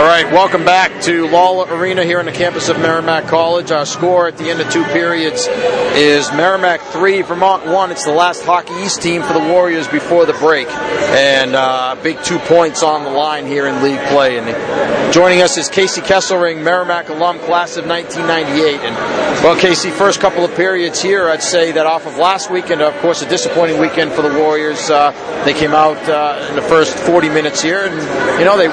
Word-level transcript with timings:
All 0.00 0.06
right, 0.06 0.24
welcome 0.32 0.64
back 0.64 1.02
to 1.02 1.28
Lawler 1.28 1.66
Arena 1.76 2.02
here 2.04 2.20
on 2.20 2.24
the 2.24 2.32
campus 2.32 2.70
of 2.70 2.78
Merrimack 2.78 3.26
College. 3.26 3.70
Our 3.70 3.84
score 3.84 4.28
at 4.28 4.38
the 4.38 4.48
end 4.48 4.58
of 4.58 4.72
two 4.72 4.82
periods 4.84 5.46
is 5.46 6.32
Merrimack 6.32 6.80
3, 6.80 7.20
Vermont 7.20 7.66
1. 7.66 7.90
It's 7.90 8.06
the 8.06 8.10
last 8.10 8.42
Hockey 8.42 8.72
East 8.82 9.02
team 9.02 9.22
for 9.22 9.34
the 9.34 9.40
Warriors 9.40 9.86
before 9.88 10.24
the 10.24 10.32
break. 10.32 10.68
And 10.68 11.54
uh, 11.54 11.96
big 12.02 12.22
two 12.24 12.38
points 12.38 12.82
on 12.82 13.04
the 13.04 13.10
line 13.10 13.44
here 13.44 13.66
in 13.66 13.82
league 13.82 14.00
play. 14.08 14.38
And 14.38 15.12
joining 15.12 15.42
us 15.42 15.58
is 15.58 15.68
Casey 15.68 16.00
Kesselring, 16.00 16.64
Merrimack 16.64 17.10
alum, 17.10 17.38
class 17.40 17.76
of 17.76 17.86
1998. 17.86 18.80
And, 18.80 18.96
well, 19.44 19.60
Casey, 19.60 19.90
first 19.90 20.18
couple 20.18 20.46
of 20.46 20.56
periods 20.56 21.02
here, 21.02 21.28
I'd 21.28 21.42
say 21.42 21.72
that 21.72 21.84
off 21.84 22.06
of 22.06 22.16
last 22.16 22.50
weekend, 22.50 22.80
of 22.80 22.96
course, 23.02 23.20
a 23.20 23.28
disappointing 23.28 23.78
weekend 23.78 24.12
for 24.12 24.22
the 24.22 24.32
Warriors. 24.32 24.88
Uh, 24.88 25.12
they 25.44 25.52
came 25.52 25.72
out 25.72 25.98
uh, 26.08 26.46
in 26.48 26.56
the 26.56 26.62
first 26.62 26.96
40 26.96 27.28
minutes 27.28 27.60
here, 27.60 27.84
and, 27.84 28.38
you 28.38 28.46
know, 28.46 28.56
they've 28.56 28.70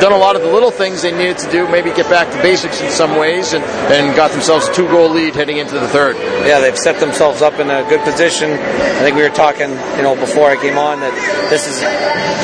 done 0.00 0.12
a 0.12 0.18
lot 0.18 0.34
of 0.34 0.42
the 0.42 0.48
little 0.48 0.63
things 0.70 1.02
they 1.02 1.12
needed 1.12 1.38
to 1.38 1.50
do, 1.50 1.68
maybe 1.68 1.90
get 1.90 2.08
back 2.08 2.30
to 2.30 2.42
basics 2.42 2.80
in 2.80 2.90
some 2.90 3.16
ways, 3.18 3.52
and, 3.52 3.64
and 3.64 4.14
got 4.16 4.30
themselves 4.30 4.68
a 4.68 4.74
two 4.74 4.86
goal 4.88 5.10
lead 5.10 5.34
heading 5.34 5.58
into 5.58 5.74
the 5.74 5.88
third. 5.88 6.16
Yeah, 6.46 6.60
they've 6.60 6.78
set 6.78 7.00
themselves 7.00 7.42
up 7.42 7.58
in 7.60 7.70
a 7.70 7.82
good 7.88 8.00
position. 8.00 8.50
I 8.52 9.00
think 9.00 9.16
we 9.16 9.22
were 9.22 9.30
talking, 9.30 9.70
you 9.96 10.02
know, 10.02 10.16
before 10.16 10.50
I 10.50 10.56
came 10.56 10.78
on 10.78 11.00
that 11.00 11.14
this 11.50 11.66
is 11.66 11.80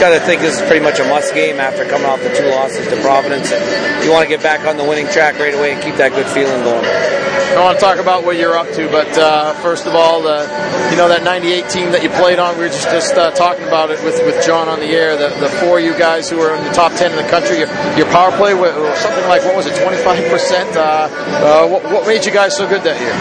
got 0.01 0.11
to 0.11 0.21
think 0.21 0.41
this 0.41 0.61
is 0.61 0.67
pretty 0.67 0.85
much 0.85 0.99
a 0.99 1.05
must 1.05 1.35
game 1.35 1.61
after 1.61 1.85
coming 1.85 2.07
off 2.07 2.23
the 2.23 2.35
two 2.35 2.49
losses 2.49 2.87
to 2.89 2.97
Providence, 3.03 3.53
and 3.53 4.05
you 4.05 4.11
want 4.11 4.23
to 4.25 4.29
get 4.29 4.43
back 4.43 4.67
on 4.67 4.77
the 4.77 4.85
winning 4.85 5.07
track 5.09 5.39
right 5.39 5.55
away 5.55 5.73
and 5.73 5.83
keep 5.83 5.97
that 5.97 6.13
good 6.13 6.27
feeling 6.27 6.63
going. 6.65 7.20
I 7.51 7.65
want 7.65 7.79
to 7.79 7.85
talk 7.85 7.99
about 7.99 8.25
what 8.25 8.37
you're 8.37 8.57
up 8.57 8.71
to, 8.75 8.89
but 8.91 9.11
uh, 9.19 9.55
first 9.55 9.87
of 9.87 9.95
all, 9.95 10.23
the, 10.23 10.47
you 10.91 10.97
know 10.97 11.09
that 11.09 11.25
'98 11.25 11.69
team 11.69 11.91
that 11.91 12.03
you 12.03 12.09
played 12.11 12.39
on. 12.39 12.55
We 12.57 12.63
were 12.63 12.69
just 12.69 12.85
just 12.85 13.15
uh, 13.15 13.33
talking 13.33 13.67
about 13.67 13.91
it 13.91 14.03
with, 14.05 14.25
with 14.25 14.45
John 14.47 14.69
on 14.69 14.79
the 14.79 14.87
air. 14.87 15.17
The, 15.17 15.35
the 15.41 15.49
four 15.59 15.79
of 15.79 15.85
you 15.85 15.93
guys 15.99 16.31
who 16.31 16.39
were 16.39 16.55
in 16.55 16.63
the 16.63 16.71
top 16.71 16.93
ten 16.93 17.11
in 17.11 17.17
the 17.17 17.29
country. 17.29 17.59
Your, 17.59 17.69
your 17.99 18.07
power 18.15 18.31
play 18.37 18.55
was 18.55 18.73
something 19.01 19.27
like 19.27 19.43
what 19.43 19.57
was 19.57 19.67
it, 19.67 19.75
25 19.83 20.31
percent? 20.31 20.77
Uh, 20.77 21.09
uh, 21.11 21.69
what, 21.69 21.83
what 21.85 22.07
made 22.07 22.25
you 22.25 22.33
guys 22.33 22.57
so 22.57 22.69
good 22.69 22.83
that 22.83 23.01
year? 23.01 23.13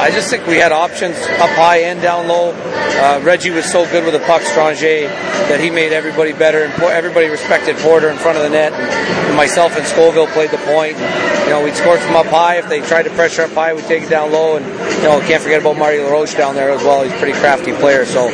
I 0.00 0.10
just 0.10 0.28
think 0.28 0.46
we 0.46 0.56
had 0.56 0.70
options 0.70 1.16
up 1.40 1.50
high 1.56 1.88
and 1.88 2.00
down 2.02 2.28
low. 2.28 2.52
Uh, 2.52 3.20
Reggie 3.22 3.50
was 3.50 3.64
so 3.70 3.88
good 3.90 4.04
with 4.04 4.12
the 4.12 4.26
puck, 4.26 4.42
Stranger, 4.42 5.08
that 5.48 5.60
he 5.60 5.70
made 5.70 5.92
everybody 5.92 6.32
better, 6.32 6.64
and 6.64 6.72
everybody 6.82 7.28
respected 7.28 7.76
Porter 7.76 8.10
in 8.10 8.16
front 8.16 8.36
of 8.36 8.44
the 8.44 8.50
net. 8.50 8.72
And 8.72 9.36
myself 9.36 9.76
and 9.76 9.86
Scoville 9.86 10.26
played 10.28 10.50
the 10.50 10.58
point. 10.58 10.98
You 11.48 11.54
know, 11.54 11.64
we'd 11.64 11.74
score 11.74 11.96
from 11.96 12.16
up 12.16 12.26
high. 12.26 12.58
If 12.58 12.68
they 12.68 12.80
tried 12.80 13.04
to 13.04 13.10
pressure 13.10 13.42
up 13.42 13.52
high, 13.52 13.72
we'd 13.78 13.86
take 13.86 14.02
it 14.02 14.10
down 14.10 14.32
low. 14.32 14.56
And 14.56 14.66
you 14.66 15.04
know, 15.04 15.20
can't 15.20 15.42
forget 15.42 15.60
about 15.60 15.78
Marty 15.78 15.98
LaRoche 15.98 16.34
down 16.34 16.54
there 16.54 16.70
as 16.70 16.82
well. 16.82 17.04
He's 17.04 17.12
a 17.12 17.16
pretty 17.16 17.38
crafty 17.38 17.72
player. 17.72 18.04
So 18.04 18.26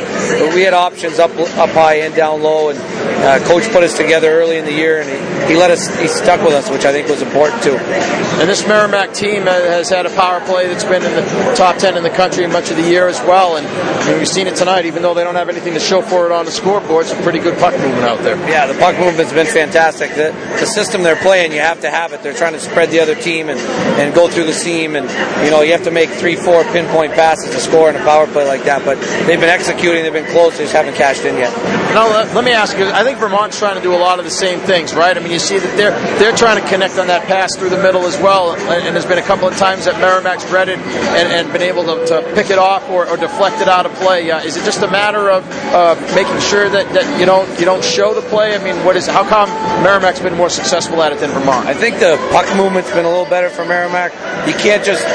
we 0.53 0.61
had 0.61 0.73
options 0.73 1.19
up 1.19 1.31
up 1.57 1.69
high 1.69 2.01
and 2.05 2.15
down 2.15 2.41
low. 2.41 2.69
And 2.69 2.79
uh, 2.79 3.39
coach 3.47 3.69
put 3.71 3.83
us 3.83 3.95
together 3.95 4.29
early 4.29 4.57
in 4.57 4.65
the 4.65 4.73
year, 4.73 5.01
and 5.01 5.09
he, 5.09 5.53
he 5.53 5.59
let 5.59 5.69
us. 5.71 5.87
He 5.99 6.07
stuck 6.07 6.41
with 6.41 6.53
us, 6.53 6.69
which 6.69 6.85
I 6.85 6.91
think 6.91 7.07
was 7.07 7.21
important 7.21 7.61
too. 7.61 7.77
And 7.77 8.49
this 8.49 8.67
Merrimack 8.67 9.13
team 9.13 9.43
has 9.43 9.89
had 9.89 10.05
a 10.05 10.09
power 10.09 10.41
play 10.41 10.67
that's 10.67 10.83
been 10.83 11.03
in 11.03 11.13
the 11.15 11.53
top 11.55 11.77
ten 11.77 11.95
in 11.95 12.03
the 12.03 12.09
country 12.09 12.45
much 12.47 12.71
of 12.71 12.77
the 12.77 12.83
year 12.83 13.07
as 13.07 13.19
well. 13.21 13.57
And 13.57 13.65
I 13.67 14.09
mean, 14.09 14.17
we've 14.17 14.27
seen 14.27 14.47
it 14.47 14.55
tonight, 14.55 14.85
even 14.85 15.01
though 15.03 15.13
they 15.13 15.23
don't 15.23 15.35
have 15.35 15.49
anything 15.49 15.73
to 15.73 15.79
show 15.79 16.01
for 16.01 16.25
it 16.25 16.31
on 16.31 16.45
the 16.45 16.51
scoreboard. 16.51 17.05
Some 17.05 17.21
pretty 17.23 17.39
good 17.39 17.57
puck 17.59 17.73
movement 17.73 18.03
out 18.03 18.19
there. 18.19 18.37
Yeah, 18.49 18.65
the 18.67 18.77
puck 18.79 18.97
movement's 18.99 19.33
been 19.33 19.47
fantastic. 19.47 20.09
The, 20.11 20.31
the 20.59 20.65
system 20.65 21.03
they're 21.03 21.15
playing, 21.15 21.51
you 21.51 21.59
have 21.59 21.81
to 21.81 21.89
have 21.89 22.13
it. 22.13 22.23
They're 22.23 22.33
trying 22.33 22.53
to 22.53 22.59
spread 22.59 22.89
the 22.89 22.99
other 22.99 23.15
team 23.15 23.49
and, 23.49 23.59
and 23.99 24.13
go 24.13 24.27
through 24.29 24.45
the 24.45 24.53
seam, 24.53 24.95
and 24.95 25.07
you 25.43 25.51
know 25.51 25.61
you 25.61 25.71
have 25.71 25.83
to 25.83 25.91
make 25.91 26.09
three, 26.09 26.35
four 26.35 26.63
pinpoint 26.65 27.13
passes 27.13 27.53
to 27.53 27.59
score 27.59 27.89
in 27.89 27.95
a 27.95 27.99
power 27.99 28.27
play 28.27 28.45
like 28.47 28.63
that. 28.63 28.85
But 28.85 28.99
they've 29.27 29.39
been 29.39 29.49
executing, 29.49 30.03
they've 30.03 30.13
been 30.13 30.31
close, 30.31 30.57
they 30.57 30.63
just 30.63 30.73
haven't 30.73 30.95
cashed 30.95 31.25
in 31.25 31.35
yet. 31.35 31.53
Now 31.93 32.09
let, 32.09 32.33
let 32.35 32.43
me 32.43 32.51
ask 32.51 32.77
you. 32.77 32.85
I 32.85 33.03
think 33.03 33.19
Vermont's 33.19 33.57
trying 33.57 33.75
to 33.75 33.81
do 33.81 33.93
a 33.93 33.97
lot 33.97 34.19
of 34.19 34.25
the 34.25 34.31
same 34.31 34.59
things, 34.59 34.93
right? 34.93 35.15
I 35.15 35.19
mean, 35.19 35.31
you 35.31 35.39
see 35.39 35.59
that 35.59 35.77
they're 35.77 35.95
they're 36.19 36.35
trying 36.35 36.61
to 36.61 36.67
connect 36.67 36.97
on 36.97 37.07
that 37.07 37.23
pass 37.23 37.55
through 37.55 37.69
the 37.69 37.81
middle 37.81 38.05
as 38.05 38.17
well, 38.17 38.53
and 38.53 38.95
there's 38.95 39.05
been 39.05 39.17
a 39.17 39.23
couple 39.23 39.47
of 39.47 39.55
times 39.57 39.85
that 39.85 39.99
Merrimack's 39.99 40.45
read 40.51 40.69
it 40.69 40.79
and, 40.79 41.29
and 41.31 41.51
been 41.51 41.61
able 41.61 41.83
to, 41.83 42.05
to, 42.07 42.33
pick 42.35 42.49
it 42.49 42.57
off 42.57 42.89
or, 42.89 43.07
or, 43.07 43.15
deflect 43.15 43.61
it 43.61 43.69
out 43.69 43.85
of 43.85 43.93
play. 43.93 44.29
Uh, 44.29 44.39
is 44.39 44.57
it 44.57 44.65
just 44.65 44.81
a 44.81 44.91
matter 44.91 45.29
of 45.29 45.49
uh, 45.71 45.95
making 46.15 46.39
sure 46.39 46.67
that, 46.69 46.91
that 46.93 47.19
you 47.19 47.25
don't 47.25 47.47
you 47.59 47.65
don't 47.65 47.83
show 47.83 48.13
the 48.13 48.21
play? 48.27 48.55
I 48.55 48.63
mean, 48.63 48.83
what 48.83 48.97
is 48.97 49.07
how 49.07 49.23
come 49.27 49.49
Merrimack's 49.83 50.19
been 50.19 50.35
more 50.35 50.49
successful 50.49 51.01
at 51.01 51.13
it 51.13 51.19
than 51.19 51.29
Vermont? 51.31 51.67
I 51.67 51.73
think 51.73 51.99
the 51.99 52.17
puck 52.31 52.45
movement's 52.57 52.91
been 52.91 53.05
a 53.05 53.09
little 53.09 53.25
better 53.25 53.49
for 53.49 53.63
Merrimack. 53.63 54.11
You 54.47 54.53
can't 54.53 54.83
just 54.83 55.05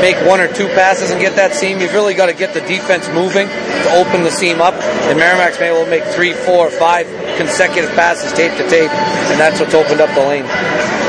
make 0.00 0.16
one 0.26 0.40
or 0.40 0.52
two 0.52 0.66
passes 0.68 1.10
and 1.10 1.20
get 1.20 1.36
that 1.36 1.54
seam. 1.54 1.80
You've 1.80 1.94
really 1.94 2.14
got 2.14 2.26
to 2.26 2.34
get 2.34 2.52
the 2.52 2.60
defense 2.60 3.08
moving 3.08 3.48
to 3.48 3.88
open 3.96 4.22
the 4.22 4.30
seam 4.30 4.60
up. 4.60 4.74
And 5.08 5.18
Merrimack's 5.18 5.58
been 5.58 5.72
able 5.72 5.84
to 5.84 5.90
make 5.90 6.04
three, 6.04 6.32
four, 6.32 6.70
five 6.70 7.06
consecutive 7.36 7.90
passes 7.92 8.32
tape 8.32 8.52
to 8.58 8.68
tape, 8.68 8.90
and 8.90 9.40
that's 9.40 9.60
what's 9.60 9.74
opened 9.74 10.00
up 10.00 10.14
the 10.14 10.20
lane. 10.20 10.46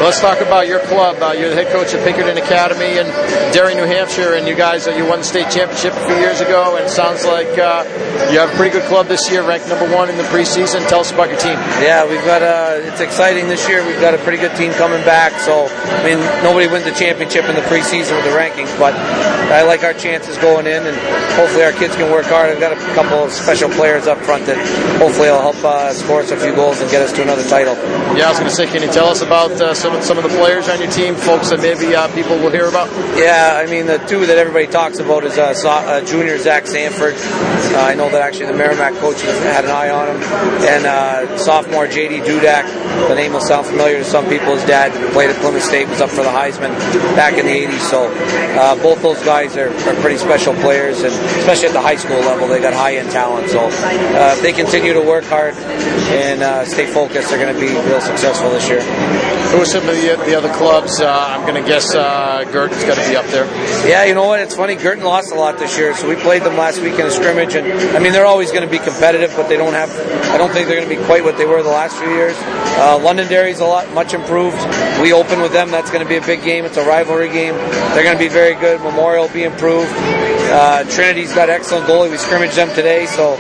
Let's 0.04 0.20
talk 0.20 0.42
about 0.42 0.68
your 0.68 0.80
club. 0.82 1.24
Uh, 1.24 1.32
you're 1.32 1.50
the 1.50 1.56
head 1.56 1.72
coach 1.72 1.94
at 1.94 2.04
Pinkerton 2.04 2.38
Academy 2.38 3.00
in 3.00 3.08
Derry, 3.56 3.76
New 3.76 3.88
Hampshire, 3.88 4.36
and 4.36 4.46
you 4.46 4.54
guys 4.54 4.88
uh, 4.88 4.92
you 4.92 5.06
won 5.06 5.20
the 5.20 5.26
state 5.26 5.50
championship 5.50 5.94
a 5.94 6.06
few 6.06 6.18
years 6.18 6.42
ago. 6.42 6.76
And 6.76 6.86
it 6.86 6.90
sounds 6.90 7.24
like 7.24 7.48
uh, 7.58 7.88
you 8.30 8.38
have 8.40 8.52
a 8.52 8.56
pretty 8.58 8.76
good 8.78 8.84
club 8.92 9.08
this 9.08 9.32
year, 9.32 9.42
ranked 9.48 9.70
number 9.70 9.88
one 9.96 10.10
in 10.10 10.18
the 10.18 10.28
preseason. 10.28 10.86
Tell 10.90 11.00
us 11.00 11.12
about 11.12 11.30
your 11.30 11.40
team. 11.40 11.56
Yeah, 11.80 12.04
we've 12.04 12.24
got 12.26 12.44
a. 12.44 12.86
It's 12.86 13.00
exciting 13.00 13.48
this 13.48 13.70
year. 13.70 13.88
We've 13.88 14.02
got 14.02 14.14
a 14.14 14.20
pretty 14.20 14.38
good 14.38 14.56
team 14.58 14.74
coming 14.74 15.04
back. 15.06 15.32
So 15.40 15.68
I 15.72 16.04
mean, 16.04 16.20
nobody 16.44 16.68
wins 16.68 16.84
the 16.84 16.92
championship 16.92 17.46
in 17.46 17.56
the 17.56 17.66
preseason 17.72 18.20
with 18.20 18.26
the 18.28 18.36
rankings, 18.36 18.78
but 18.78 18.94
I 19.52 19.62
like 19.62 19.84
our 19.84 19.94
chances 19.94 20.38
going 20.40 20.66
in, 20.66 20.86
and 20.86 20.98
hopefully 21.38 21.64
our 21.64 21.72
kids 21.72 21.96
can 21.96 22.12
work 22.12 22.26
hard. 22.26 22.50
I've 22.50 22.60
got 22.60 22.74
a 22.74 22.80
couple 22.96 23.24
of 23.24 23.32
special 23.32 23.70
players 23.70 24.08
up 24.08 24.18
front 24.20 24.46
that 24.48 24.58
hopefully 24.98 25.30
will 25.30 25.42
help 25.42 25.64
uh, 25.64 25.94
score 25.94 26.22
us 26.22 26.32
a 26.32 26.38
few 26.38 26.56
goals 26.56 26.82
and 26.82 26.90
get 26.90 27.04
us 27.04 27.14
to 27.14 27.22
another 27.22 27.48
title. 27.48 27.76
Yeah, 28.18 28.26
I 28.26 28.30
was 28.30 28.40
going 28.40 28.50
to 28.50 28.56
say, 28.56 28.66
can 28.66 28.82
you 28.82 28.92
tell 28.92 29.08
us 29.08 29.22
about 29.22 29.52
uh, 29.52 29.74
some 29.76 29.96
of, 29.96 30.04
some 30.04 30.18
of 30.18 30.24
the 30.24 30.30
players 30.30 30.68
on 30.68 30.80
your 30.80 30.90
team, 30.90 31.16
folks 31.16 31.52
that 31.52 31.62
maybe 31.62 31.96
uh, 31.96 32.14
people 32.16 32.38
will 32.38 32.50
hear 32.50 32.66
about? 32.66 32.90
Yeah, 33.18 33.62
I 33.62 33.70
mean 33.70 33.86
the 33.86 34.00
two 34.10 34.26
that 34.26 34.38
everybody 34.38 34.66
talks 34.66 34.98
about 34.98 35.24
is 35.24 35.38
uh, 35.38 35.54
uh 35.66 36.02
junior 36.06 36.40
Zach 36.40 36.66
Sanford. 36.66 37.14
Uh, 37.14 37.86
I 37.86 37.94
know 37.94 38.10
that 38.10 38.22
actually 38.22 38.48
the 38.48 38.58
Merrimack 38.58 38.94
coach 38.96 39.22
had 39.22 39.64
an 39.64 39.72
eye 39.72 39.90
on 39.90 40.10
him, 40.10 40.24
and 40.66 40.86
uh, 40.86 41.38
sophomore 41.38 41.86
JD 41.86 42.26
Dudek. 42.26 42.66
The 43.10 43.16
name 43.16 43.34
will 43.34 43.42
sound 43.42 43.68
familiar 43.68 44.00
to 44.00 44.06
some 44.06 44.28
people. 44.28 44.56
His 44.56 44.66
dad 44.66 44.92
played 45.14 45.30
at 45.30 45.36
Plymouth 45.38 45.64
State, 45.64 45.88
was 45.88 46.02
up 46.02 46.10
for 46.10 46.24
the 46.24 46.34
Heisman 46.34 46.74
back 47.16 47.38
in 47.38 47.46
the 47.46 47.52
'80s. 47.52 47.80
So 47.92 48.10
both 48.82 49.02
those 49.02 49.22
guys 49.24 49.35
are, 49.36 49.68
are, 49.68 50.02
pretty 50.02 50.18
special 50.18 50.54
players, 50.56 51.04
and 51.04 51.14
especially 51.40 51.68
at 51.68 51.74
the 51.74 51.82
high 51.82 51.98
school 51.98 52.20
level, 52.20 52.48
they 52.48 52.62
got 52.62 52.74
high 52.74 52.96
end 52.96 53.12
talent. 53.12 53.50
So 53.50 53.68
if 53.68 54.42
they 54.42 54.54
continue 54.54 54.94
to 54.94 55.02
work 55.02 55.26
hard 55.26 55.54
and 55.54 56.68
stay 56.68 56.86
focused, 56.86 57.30
they're 57.30 57.40
going 57.40 57.54
to 57.54 57.60
be 57.60 57.74
real 57.90 58.02
successful 58.02 58.50
this 58.50 58.70
year. 58.70 58.82
Who 59.52 59.62
are 59.62 59.66
some 59.66 59.88
of 59.88 59.96
the, 59.96 60.22
the 60.26 60.36
other 60.36 60.52
clubs? 60.54 61.00
Uh, 61.00 61.08
I'm 61.08 61.42
going 61.48 61.62
to 61.62 61.68
guess 61.68 61.94
uh, 61.94 62.44
Guertin's 62.52 62.84
to 62.84 63.10
be 63.10 63.16
up 63.16 63.26
there. 63.28 63.46
Yeah, 63.88 64.06
you 64.06 64.14
know 64.14 64.26
what? 64.26 64.40
It's 64.40 64.56
funny. 64.56 64.76
Girton 64.76 65.04
lost 65.04 65.32
a 65.32 65.36
lot 65.36 65.60
this 65.60 65.78
year, 65.78 65.94
so 65.96 66.08
we 66.08 66.16
played 66.16 66.44
them 66.44 66.58
last 66.58 66.82
week 66.82 66.98
in 67.00 67.06
a 67.06 67.12
scrimmage, 67.12 67.56
and 67.56 67.68
I 67.96 68.00
mean 68.00 68.14
they're 68.14 68.26
always 68.26 68.52
going 68.52 68.64
to 68.64 68.70
be 68.70 68.80
competitive, 68.80 69.34
but 69.36 69.48
they 69.48 69.58
don't 69.58 69.74
have. 69.74 69.90
I 70.32 70.38
don't 70.38 70.52
think 70.52 70.68
they're 70.68 70.78
going 70.82 70.90
to 70.90 70.96
be 70.96 71.06
quite 71.06 71.24
what 71.24 71.38
they 71.38 71.46
were 71.46 71.62
the 71.64 71.70
last 71.70 71.98
few 71.98 72.10
years. 72.10 72.36
Uh, 72.78 73.00
Londonderry's 73.02 73.60
a 73.60 73.66
lot 73.66 73.92
much 73.94 74.14
improved. 74.14 74.58
We 75.02 75.14
open 75.14 75.42
with 75.42 75.54
them. 75.54 75.72
That's 75.72 75.92
going 75.92 76.04
to 76.04 76.10
be 76.10 76.18
a 76.18 76.26
big 76.26 76.44
game. 76.44 76.66
It's 76.66 76.78
a 76.78 76.86
rivalry 76.86 77.30
game. 77.30 77.56
They're 77.94 78.04
going 78.04 78.18
to 78.18 78.24
be 78.24 78.30
very 78.30 78.56
good. 78.56 78.82
Memorial 78.82 79.25
be 79.34 79.44
improved. 79.44 79.92
Uh, 80.48 80.84
Trinity's 80.90 81.34
got 81.34 81.50
excellent 81.50 81.88
goalie. 81.88 82.12
We 82.12 82.18
scrimmaged 82.18 82.56
them 82.56 82.70
today, 82.76 83.06
so 83.06 83.34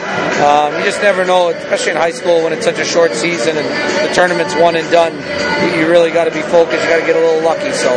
um, 0.44 0.74
you 0.78 0.84
just 0.84 1.02
never 1.02 1.24
know, 1.24 1.50
especially 1.50 1.92
in 1.92 1.98
high 1.98 2.12
school 2.12 2.44
when 2.44 2.52
it's 2.52 2.66
such 2.66 2.80
a 2.80 2.86
short 2.86 3.14
season 3.14 3.58
and 3.58 3.66
the 3.66 4.14
tournament's 4.14 4.56
one 4.56 4.76
and 4.76 4.90
done. 4.92 5.14
You, 5.64 5.82
you 5.82 5.90
really 5.90 6.12
got 6.12 6.26
to 6.26 6.32
be 6.32 6.42
focused. 6.42 6.84
You 6.84 6.90
got 6.90 7.00
to 7.00 7.06
get 7.06 7.16
a 7.16 7.20
little 7.20 7.44
lucky. 7.44 7.72
So, 7.72 7.94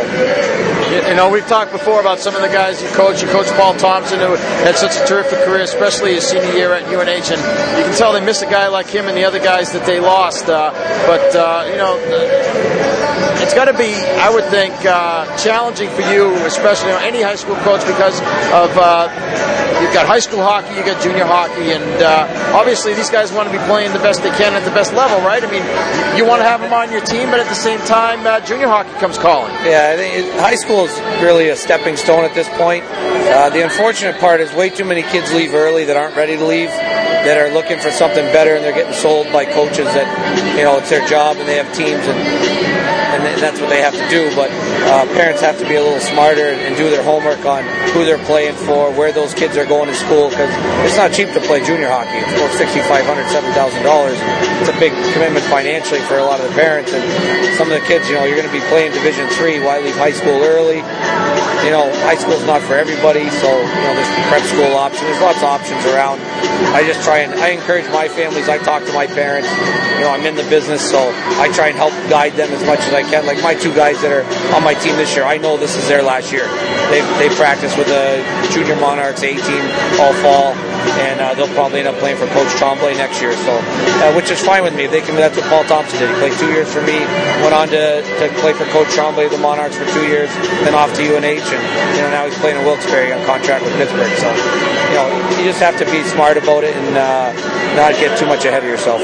you 1.09 1.17
know, 1.17 1.31
we've 1.31 1.47
talked 1.47 1.73
before 1.73 2.01
about 2.01 2.19
some 2.19 2.37
of 2.37 2.43
the 2.43 2.49
guys 2.49 2.83
you 2.83 2.89
coach. 2.91 3.23
You 3.23 3.29
coach 3.29 3.49
Paul 3.57 3.75
Thompson, 3.77 4.21
who 4.21 4.35
had 4.65 4.77
such 4.77 4.97
a 4.97 5.07
terrific 5.07 5.41
career, 5.41 5.63
especially 5.63 6.15
his 6.15 6.25
senior 6.25 6.53
year 6.53 6.73
at 6.75 6.85
UNH, 6.85 7.33
and 7.33 7.41
you 7.79 7.85
can 7.85 7.95
tell 7.97 8.13
they 8.13 8.25
miss 8.25 8.43
a 8.43 8.47
guy 8.47 8.69
like 8.69 8.87
him 8.89 9.09
and 9.09 9.17
the 9.17 9.25
other 9.25 9.41
guys 9.41 9.73
that 9.73 9.87
they 9.87 10.01
lost. 10.01 10.49
Uh, 10.49 10.71
but 11.07 11.35
uh, 11.35 11.67
you 11.71 11.77
know 11.77 11.97
it's 13.49 13.57
got 13.57 13.65
to 13.65 13.79
be, 13.79 13.97
I 14.21 14.29
would 14.29 14.45
think, 14.53 14.75
uh, 14.85 15.25
challenging 15.39 15.89
for 15.97 16.03
you, 16.13 16.37
especially 16.45 16.93
any 17.01 17.23
high 17.23 17.35
school 17.35 17.57
coach, 17.65 17.81
because 17.89 18.21
of 18.53 18.77
uh, 18.77 19.09
you've 19.81 19.95
got 19.95 20.05
high 20.05 20.19
school 20.19 20.45
hockey, 20.45 20.77
you've 20.77 20.85
got 20.85 21.01
junior 21.03 21.25
hockey, 21.25 21.73
and 21.73 22.03
uh, 22.03 22.29
obviously 22.53 22.93
these 22.93 23.09
guys 23.09 23.33
want 23.33 23.49
to 23.49 23.59
be 23.59 23.65
playing 23.65 23.95
the 23.95 24.05
best 24.05 24.23
they 24.23 24.29
can 24.37 24.53
at 24.53 24.67
the 24.67 24.71
best 24.73 24.93
level, 24.93 25.17
right? 25.25 25.43
I 25.43 25.49
mean, 25.49 25.65
you 26.13 26.29
want 26.29 26.43
to 26.43 26.45
have 26.45 26.61
them 26.61 26.75
on 26.75 26.93
your 26.93 27.01
team, 27.01 27.31
but 27.31 27.41
at 27.41 27.49
the 27.49 27.57
same 27.57 27.81
time, 27.89 28.27
uh, 28.27 28.41
junior 28.41 28.69
hockey 28.69 28.93
comes 29.01 29.17
calling. 29.17 29.51
Yeah, 29.65 29.95
I 29.95 29.97
think 29.97 30.31
high 30.35 30.57
school 30.57 30.85
is 30.85 30.93
really 31.25 31.49
a 31.49 31.57
stepping 31.57 31.97
stone 31.97 32.25
at 32.25 32.35
this 32.35 32.51
point. 32.61 32.85
Uh, 32.85 33.49
the 33.49 33.65
unfortunate 33.65 34.21
part 34.21 34.43
is 34.43 34.53
way 34.53 34.69
too 34.69 34.85
many 34.85 35.01
kids 35.01 35.33
leave 35.33 35.55
early 35.55 35.87
that 35.87 35.97
aren't 35.97 36.17
ready 36.17 36.37
to 36.37 36.45
leave 36.45 36.69
that 36.69 37.39
are 37.39 37.53
looking 37.53 37.79
for 37.79 37.91
something 37.91 38.25
better 38.27 38.55
and 38.55 38.65
they're 38.65 38.75
getting 38.75 38.93
sold 38.93 39.31
by 39.33 39.45
coaches 39.45 39.87
that 39.97 40.07
you 40.57 40.65
know 40.65 40.79
it's 40.79 40.91
their 40.91 41.07
job 41.09 41.37
and 41.37 41.49
they 41.49 41.57
have 41.57 41.67
teams 41.75 42.05
and 42.07 42.98
and 43.19 43.43
that's 43.43 43.61
what 43.61 43.71
they 43.71 43.83
have 43.83 43.95
to 43.95 44.07
do. 44.09 44.31
But 44.35 44.51
uh, 44.87 45.07
parents 45.15 45.41
have 45.43 45.59
to 45.59 45.67
be 45.67 45.75
a 45.75 45.83
little 45.83 46.01
smarter 46.01 46.55
and 46.55 46.77
do 46.77 46.91
their 46.91 47.03
homework 47.03 47.45
on 47.45 47.65
who 47.93 48.05
they're 48.05 48.23
playing 48.25 48.55
for, 48.55 48.91
where 48.95 49.13
those 49.13 49.35
kids 49.35 49.57
are 49.57 49.67
going 49.67 49.89
to 49.89 49.95
school, 49.95 50.31
because 50.31 50.51
it's 50.87 50.97
not 50.97 51.13
cheap 51.13 51.33
to 51.35 51.41
play 51.41 51.65
junior 51.65 51.89
hockey. 51.89 52.19
It's 52.23 52.35
about 52.35 52.55
$6,500, 52.55 53.29
$7,000. 53.31 54.63
It's 54.63 54.71
a 54.71 54.79
big 54.79 54.93
commitment 55.15 55.45
financially 55.47 56.01
for 56.07 56.19
a 56.19 56.25
lot 56.25 56.41
of 56.41 56.49
the 56.49 56.55
parents. 56.55 56.93
And 56.93 57.03
some 57.57 57.71
of 57.71 57.75
the 57.75 57.85
kids, 57.87 58.09
you 58.09 58.15
know, 58.15 58.25
you're 58.25 58.39
going 58.39 58.49
to 58.49 58.55
be 58.55 58.65
playing 58.71 58.93
Division 58.93 59.27
Three. 59.35 59.61
Why 59.61 59.81
leave 59.81 59.97
high 59.97 60.15
school 60.15 60.43
early? 60.43 60.81
You 61.67 61.75
know, 61.75 61.91
high 62.07 62.17
school's 62.17 62.47
not 62.47 62.63
for 62.63 62.75
everybody, 62.75 63.29
so 63.43 63.51
you 63.51 63.83
know, 63.85 63.93
there's 63.99 64.13
prep 64.31 64.45
school 64.47 64.73
options. 64.79 65.03
There's 65.11 65.21
lots 65.21 65.43
of 65.43 65.51
options 65.51 65.83
around. 65.91 66.23
I 66.75 66.85
just 66.85 67.03
try 67.03 67.19
and 67.19 67.35
I 67.35 67.51
encourage 67.51 67.87
my 67.91 68.09
families. 68.09 68.49
I 68.49 68.59
talk 68.59 68.85
to 68.85 68.93
my 68.93 69.07
parents. 69.07 69.49
You 69.95 70.05
know, 70.05 70.11
I'm 70.11 70.25
in 70.27 70.37
the 70.37 70.45
business, 70.45 70.89
so 70.89 70.99
I 71.41 71.51
try 71.53 71.69
and 71.69 71.77
help 71.77 71.93
guide 72.09 72.35
them 72.35 72.51
as 72.51 72.65
much 72.65 72.81
as 72.81 72.93
I 72.93 73.03
can. 73.03 73.27
Like 73.27 73.43
my 73.43 73.55
two 73.55 73.75
guys 73.75 74.01
that 74.03 74.13
are 74.13 74.25
on 74.55 74.63
my 74.63 74.75
team 74.75 74.97
this 74.97 75.15
year, 75.17 75.25
I 75.25 75.39
know 75.39 75.57
this 75.57 75.77
is 75.77 75.89
their 75.89 76.03
last 76.03 76.33
year. 76.33 76.47
They 76.91 77.01
they 77.19 77.35
practice 77.35 77.77
with 77.77 77.89
the 77.89 78.23
Junior 78.53 78.77
Monarchs 78.77 79.23
A 79.23 79.35
team 79.35 79.65
all 79.99 80.13
fall 80.23 80.55
and 80.97 81.21
uh, 81.21 81.35
they'll 81.35 81.53
probably 81.55 81.81
end 81.81 81.89
up 81.89 81.97
playing 81.99 82.17
for 82.17 82.27
Coach 82.29 82.49
Tremblay 82.57 82.95
next 82.95 83.21
year. 83.21 83.33
So, 83.33 83.53
uh, 83.59 84.15
which 84.15 84.31
is 84.31 84.41
fine 84.41 84.63
with 84.63 84.75
me. 84.75 84.87
They 84.87 85.01
can. 85.01 85.17
That's 85.17 85.37
what 85.37 85.47
Paul 85.51 85.65
Thompson 85.65 85.99
did. 85.99 86.09
He 86.09 86.17
played 86.17 86.37
two 86.39 86.51
years 86.51 86.73
for 86.73 86.81
me, 86.83 86.99
went 87.43 87.53
on 87.53 87.69
to, 87.69 88.03
to 88.03 88.25
play 88.41 88.53
for 88.53 88.65
Coach 88.71 88.89
Tremblay, 88.95 89.29
the 89.29 89.39
Monarchs, 89.39 89.77
for 89.77 89.87
two 89.93 90.07
years, 90.07 90.31
then 90.65 90.75
off 90.75 90.95
to 90.95 91.03
UNH, 91.03 91.25
and 91.25 91.63
you 91.97 92.03
know 92.03 92.11
now 92.11 92.25
he's 92.25 92.39
playing 92.39 92.57
in 92.59 92.65
Wilkes-Barre 92.65 93.13
on 93.13 93.25
contract 93.27 93.65
with 93.65 93.75
Pittsburgh. 93.77 94.13
So, 94.19 94.31
you 94.31 94.97
know, 94.97 95.09
just 95.49 95.61
have 95.61 95.79
to 95.79 95.87
be 95.87 96.03
smart 96.05 96.37
about 96.37 96.63
it 96.63 96.77
and 96.77 96.95
uh, 96.95 97.33
not 97.75 97.93
get 97.99 98.19
too 98.19 98.27
much 98.27 98.45
ahead 98.45 98.63
of 98.63 98.69
yourself. 98.69 99.01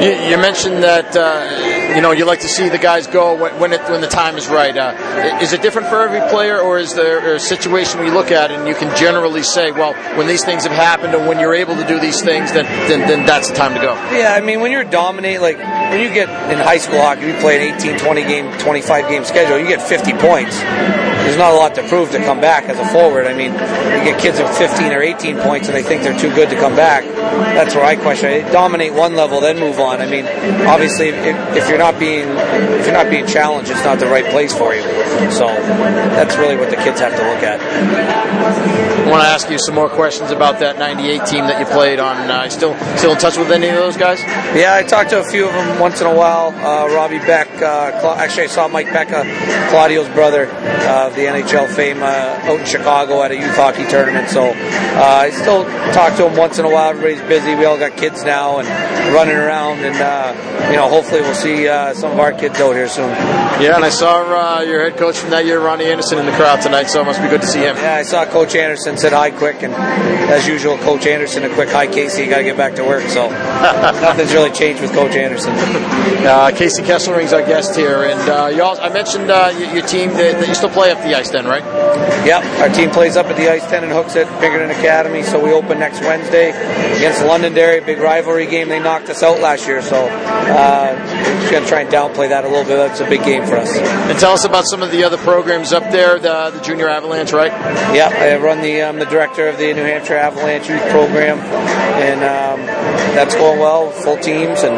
You, 0.00 0.12
you 0.30 0.38
mentioned 0.38 0.82
that 0.82 1.14
uh, 1.14 1.94
you 1.94 2.00
know 2.00 2.12
you 2.12 2.24
like 2.24 2.40
to 2.40 2.48
see 2.48 2.70
the 2.70 2.78
guys 2.78 3.06
go 3.06 3.36
when 3.36 3.60
when, 3.60 3.72
it, 3.74 3.82
when 3.90 4.00
the 4.00 4.08
time 4.08 4.38
is 4.38 4.48
right. 4.48 4.74
Uh, 4.74 5.38
is 5.42 5.52
it 5.52 5.60
different 5.60 5.88
for 5.88 6.00
every 6.00 6.26
player, 6.30 6.58
or 6.58 6.78
is 6.78 6.94
there 6.94 7.34
a 7.34 7.40
situation 7.40 7.98
where 7.98 8.08
you 8.08 8.14
look 8.14 8.30
at 8.30 8.50
and 8.50 8.66
you 8.66 8.74
can 8.74 8.94
generally 8.96 9.42
say, 9.42 9.70
well, 9.70 9.92
when 10.16 10.26
these 10.26 10.44
things 10.44 10.64
have 10.64 10.72
happened, 10.72 11.14
or 11.14 11.28
when 11.28 11.38
you're 11.38 11.54
able 11.54 11.76
to 11.76 11.86
do 11.86 12.00
these 12.00 12.22
things, 12.22 12.52
then 12.52 12.64
then, 12.88 13.00
then 13.00 13.26
that's 13.26 13.50
the 13.50 13.54
time 13.54 13.74
to 13.74 13.80
go. 13.80 13.92
Yeah, 14.16 14.34
I 14.34 14.40
mean, 14.40 14.60
when 14.60 14.72
you're 14.72 14.84
dominate, 14.84 15.42
like 15.42 15.58
when 15.58 16.00
you 16.00 16.08
get 16.08 16.30
in 16.50 16.58
high 16.58 16.78
school 16.78 17.00
hockey, 17.00 17.26
you 17.26 17.34
play 17.34 17.68
an 17.68 17.76
18, 17.76 17.98
20 17.98 18.22
game, 18.22 18.58
25 18.58 19.08
game 19.08 19.24
schedule, 19.24 19.58
you 19.58 19.68
get 19.68 19.82
50 19.82 20.12
points. 20.14 21.15
There's 21.26 21.38
not 21.38 21.52
a 21.52 21.56
lot 21.56 21.74
to 21.74 21.82
prove 21.88 22.12
to 22.12 22.18
come 22.18 22.40
back 22.40 22.68
as 22.68 22.78
a 22.78 22.86
forward. 22.92 23.26
I 23.26 23.34
mean, 23.34 23.50
you 23.50 24.10
get 24.10 24.20
kids 24.20 24.38
with 24.38 24.56
15 24.56 24.92
or 24.92 25.02
18 25.02 25.38
points 25.38 25.66
and 25.66 25.76
they 25.76 25.82
think 25.82 26.04
they're 26.04 26.16
too 26.16 26.32
good 26.32 26.48
to 26.50 26.54
come 26.54 26.76
back. 26.76 27.02
That's 27.54 27.74
where 27.74 27.84
I 27.84 27.96
question. 27.96 28.30
It. 28.30 28.52
Dominate 28.52 28.94
one 28.94 29.14
level, 29.14 29.40
then 29.40 29.58
move 29.58 29.78
on. 29.78 30.00
I 30.00 30.06
mean, 30.06 30.26
obviously, 30.66 31.08
if, 31.08 31.56
if 31.56 31.68
you're 31.68 31.78
not 31.78 31.98
being 31.98 32.28
if 32.28 32.86
you're 32.86 32.94
not 32.94 33.10
being 33.10 33.26
challenged, 33.26 33.70
it's 33.70 33.84
not 33.84 33.98
the 33.98 34.06
right 34.06 34.24
place 34.26 34.56
for 34.56 34.74
you. 34.74 34.82
So 35.30 35.46
that's 35.46 36.36
really 36.36 36.56
what 36.56 36.70
the 36.70 36.76
kids 36.76 37.00
have 37.00 37.16
to 37.16 37.22
look 37.22 37.42
at. 37.42 37.60
I 37.60 39.10
want 39.10 39.22
to 39.22 39.28
ask 39.28 39.48
you 39.50 39.58
some 39.58 39.74
more 39.74 39.88
questions 39.88 40.30
about 40.30 40.58
that 40.60 40.78
'98 40.78 41.26
team 41.26 41.46
that 41.46 41.60
you 41.60 41.66
played 41.66 42.00
on. 42.00 42.16
Uh, 42.30 42.48
still 42.48 42.76
still 42.96 43.12
in 43.12 43.18
touch 43.18 43.36
with 43.36 43.50
any 43.50 43.68
of 43.68 43.76
those 43.76 43.96
guys? 43.96 44.20
Yeah, 44.54 44.74
I 44.74 44.82
talked 44.82 45.10
to 45.10 45.20
a 45.20 45.24
few 45.24 45.46
of 45.46 45.52
them 45.52 45.78
once 45.78 46.00
in 46.00 46.06
a 46.06 46.14
while. 46.14 46.48
Uh, 46.48 46.88
Robbie 46.94 47.18
Beck. 47.18 47.48
Uh, 47.62 48.00
Cla- 48.00 48.16
actually, 48.16 48.44
I 48.44 48.46
saw 48.48 48.68
Mike 48.68 48.92
Becca, 48.92 49.22
Claudio's 49.70 50.08
brother, 50.08 50.48
uh, 50.50 51.06
of 51.06 51.14
the 51.14 51.22
NHL 51.22 51.68
fame, 51.74 52.02
uh, 52.02 52.06
out 52.06 52.60
in 52.60 52.66
Chicago 52.66 53.22
at 53.22 53.30
a 53.30 53.36
youth 53.36 53.54
hockey 53.54 53.86
tournament. 53.88 54.28
So 54.28 54.50
uh, 54.50 55.22
I 55.22 55.30
still 55.30 55.64
talk 55.92 56.16
to 56.16 56.28
him 56.28 56.36
once 56.36 56.58
in 56.58 56.64
a 56.64 56.70
while. 56.70 56.94
Everybody's 57.16 57.44
busy. 57.44 57.54
We 57.54 57.64
all 57.64 57.78
got 57.78 57.96
kids 57.96 58.24
now 58.24 58.58
and 58.58 58.68
running 59.14 59.36
around, 59.36 59.78
and 59.80 59.96
uh, 59.96 60.70
you 60.70 60.76
know, 60.76 60.88
hopefully 60.88 61.22
we'll 61.22 61.34
see 61.34 61.68
uh, 61.68 61.94
some 61.94 62.12
of 62.12 62.18
our 62.18 62.32
kids 62.32 62.60
out 62.60 62.74
here 62.74 62.88
soon. 62.88 63.08
Yeah, 63.08 63.76
and 63.76 63.84
I 63.84 63.88
saw 63.88 64.58
uh, 64.58 64.60
your 64.60 64.82
head 64.82 64.98
coach 64.98 65.16
from 65.16 65.30
that 65.30 65.46
year, 65.46 65.60
Ronnie 65.60 65.86
Anderson, 65.86 66.18
in 66.18 66.26
the 66.26 66.32
crowd 66.32 66.60
tonight. 66.60 66.84
So 66.84 67.00
it 67.00 67.04
must 67.04 67.22
be 67.22 67.28
good 67.28 67.40
to 67.40 67.46
see 67.46 67.60
him. 67.60 67.76
Yeah, 67.76 67.94
I 67.94 68.02
saw 68.02 68.26
Coach 68.26 68.54
Anderson 68.54 68.98
said 68.98 69.12
hi 69.12 69.30
quick, 69.30 69.62
and 69.62 69.72
as 69.74 70.46
usual, 70.46 70.76
Coach 70.78 71.06
Anderson 71.06 71.44
a 71.44 71.54
quick 71.54 71.70
hi, 71.70 71.86
Casey. 71.86 72.24
You 72.24 72.30
got 72.30 72.38
to 72.38 72.44
get 72.44 72.56
back 72.56 72.74
to 72.74 72.84
work. 72.84 73.08
So 73.08 73.30
nothing's 73.30 74.32
really 74.32 74.50
changed 74.50 74.82
with 74.82 74.92
Coach 74.92 75.16
Anderson. 75.16 75.54
Uh, 76.26 76.50
Casey 76.50 76.82
Kesselring's 76.82 77.32
our 77.32 77.42
guest 77.42 77.76
here, 77.76 78.02
and 78.02 78.18
uh, 78.28 78.46
you 78.48 78.60
also, 78.60 78.82
I 78.82 78.92
mentioned 78.92 79.30
uh, 79.30 79.54
your, 79.56 79.74
your 79.74 79.86
team 79.86 80.10
that, 80.10 80.40
that 80.40 80.48
you 80.48 80.56
still 80.56 80.70
play 80.70 80.90
up 80.90 80.98
the 80.98 81.16
ice, 81.16 81.30
then, 81.30 81.46
right? 81.46 81.62
Yep, 82.26 82.44
our 82.60 82.68
team 82.68 82.90
plays 82.90 83.16
up 83.16 83.26
at 83.26 83.36
the 83.36 83.50
Ice 83.50 83.68
Den 83.70 83.84
and 83.84 83.92
Hooksett, 83.92 84.26
Pinkerton 84.40 84.70
Academy, 84.70 85.22
so 85.22 85.42
we 85.42 85.52
open 85.52 85.78
next 85.78 86.00
Wednesday 86.00 86.50
against 86.96 87.24
Londonderry, 87.24 87.80
big 87.80 87.98
rivalry 87.98 88.46
game. 88.46 88.68
They 88.68 88.80
knocked 88.80 89.08
us 89.08 89.22
out 89.22 89.40
last 89.40 89.66
year, 89.68 89.80
so 89.82 90.08
uh, 90.08 90.96
just 91.40 91.52
going 91.52 91.62
to 91.62 91.68
try 91.68 91.82
and 91.82 91.90
downplay 91.90 92.28
that 92.28 92.44
a 92.44 92.48
little 92.48 92.64
bit. 92.64 92.76
That's 92.76 93.00
a 93.00 93.08
big 93.08 93.22
game 93.22 93.46
for 93.46 93.56
us. 93.56 93.70
And 93.76 94.18
tell 94.18 94.32
us 94.32 94.44
about 94.44 94.64
some 94.66 94.82
of 94.82 94.90
the 94.90 95.04
other 95.04 95.18
programs 95.18 95.72
up 95.72 95.84
there, 95.92 96.18
the, 96.18 96.50
the 96.50 96.60
Junior 96.60 96.88
Avalanche, 96.88 97.32
right? 97.32 97.52
Yep, 97.94 98.12
I 98.12 98.36
run 98.38 98.60
the 98.60 98.82
I'm 98.82 98.98
the 98.98 99.06
director 99.06 99.46
of 99.46 99.58
the 99.58 99.72
New 99.72 99.84
Hampshire 99.84 100.16
Avalanche 100.16 100.68
Youth 100.68 100.82
Program, 100.90 101.38
and 101.38 102.20
um, 102.24 102.66
that's 103.14 103.34
going 103.34 103.58
well. 103.58 103.90
Full 103.90 104.16
teams 104.16 104.62
and 104.62 104.76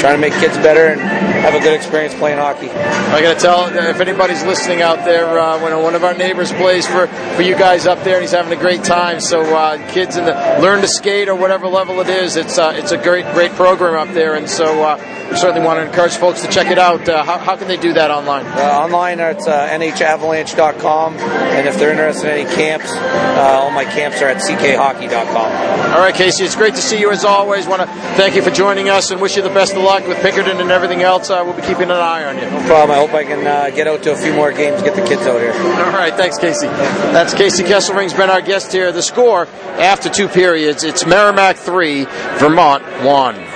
trying 0.00 0.14
to 0.14 0.20
make 0.20 0.32
kids 0.34 0.56
better 0.58 0.86
and 0.86 1.00
have 1.00 1.54
a 1.54 1.60
good 1.60 1.74
experience 1.74 2.14
playing 2.14 2.38
hockey. 2.38 2.70
I 2.70 3.22
got 3.22 3.34
to 3.34 3.40
tell 3.40 3.88
if 3.88 4.00
anybody's 4.00 4.44
listening 4.44 4.82
out 4.82 5.04
there, 5.04 5.38
uh, 5.38 5.62
when 5.62 5.76
one 5.82 5.94
of 5.94 6.04
our 6.04 6.14
neighbors 6.14 6.47
plays 6.52 6.86
for, 6.86 7.06
for 7.06 7.42
you 7.42 7.56
guys 7.56 7.86
up 7.86 8.02
there, 8.04 8.14
and 8.14 8.22
he's 8.22 8.32
having 8.32 8.56
a 8.56 8.60
great 8.60 8.84
time. 8.84 9.20
So 9.20 9.42
uh, 9.42 9.92
kids 9.92 10.16
in 10.16 10.24
the 10.24 10.32
learn 10.60 10.80
to 10.82 10.88
skate 10.88 11.28
or 11.28 11.34
whatever 11.34 11.66
level 11.66 12.00
it 12.00 12.08
is, 12.08 12.36
it's 12.36 12.58
uh, 12.58 12.72
it's 12.74 12.92
a 12.92 12.98
great 12.98 13.26
great 13.34 13.52
program 13.52 13.94
up 13.94 14.14
there, 14.14 14.34
and 14.34 14.48
so 14.48 14.82
uh, 14.82 14.96
certainly 15.36 15.64
want 15.66 15.78
to 15.78 15.86
encourage 15.86 16.16
folks 16.16 16.42
to 16.42 16.48
check 16.48 16.70
it 16.70 16.78
out. 16.78 17.08
Uh, 17.08 17.24
how, 17.24 17.38
how 17.38 17.56
can 17.56 17.68
they 17.68 17.76
do 17.76 17.92
that 17.94 18.10
online? 18.10 18.46
Uh, 18.46 18.80
online, 18.82 19.20
at 19.20 19.38
uh, 19.46 19.68
nhavalanche.com, 19.68 21.14
and 21.16 21.68
if 21.68 21.78
they're 21.78 21.90
interested 21.90 22.32
in 22.32 22.46
any 22.46 22.54
camps, 22.54 22.90
uh, 22.92 23.60
all 23.60 23.70
my 23.70 23.84
camps 23.84 24.20
are 24.22 24.28
at 24.28 24.42
ckhockey.com. 24.42 25.92
All 25.94 26.00
right, 26.00 26.14
Casey, 26.14 26.44
it's 26.44 26.56
great 26.56 26.74
to 26.74 26.80
see 26.80 26.98
you 27.00 27.10
as 27.10 27.24
always. 27.24 27.66
Want 27.66 27.82
to 27.82 27.88
thank 28.16 28.34
you 28.34 28.42
for 28.42 28.50
joining 28.50 28.88
us 28.88 29.10
and 29.10 29.20
wish 29.20 29.36
you 29.36 29.42
the 29.42 29.48
best 29.50 29.74
of 29.74 29.82
luck 29.82 30.06
with 30.06 30.18
Pinkerton 30.20 30.60
and 30.60 30.70
everything 30.70 31.02
else. 31.02 31.30
Uh, 31.30 31.42
we'll 31.44 31.54
be 31.54 31.62
keeping 31.62 31.84
an 31.84 31.90
eye 31.92 32.24
on 32.24 32.36
you. 32.36 32.42
No 32.42 32.66
problem. 32.66 32.90
I 32.90 33.00
hope 33.00 33.14
I 33.14 33.24
can 33.24 33.46
uh, 33.46 33.70
get 33.70 33.86
out 33.86 34.02
to 34.04 34.12
a 34.12 34.16
few 34.16 34.34
more 34.34 34.52
games, 34.52 34.82
get 34.82 34.94
the 34.94 35.06
kids 35.06 35.22
out 35.22 35.40
here. 35.40 35.52
All 35.52 35.92
right, 35.92 36.14
thanks, 36.14 36.38
Casey. 36.38 36.66
That's 36.66 37.34
Casey 37.34 37.62
Kesselring's 37.64 38.14
been 38.14 38.30
our 38.30 38.42
guest 38.42 38.72
here. 38.72 38.92
The 38.92 39.02
score 39.02 39.46
after 39.46 40.08
two 40.08 40.28
periods, 40.28 40.84
it's 40.84 41.06
Merrimack 41.06 41.56
3, 41.56 42.04
Vermont 42.38 42.82
1. 43.04 43.47